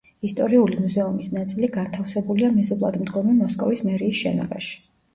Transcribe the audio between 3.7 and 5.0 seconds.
მერიის შენობაში.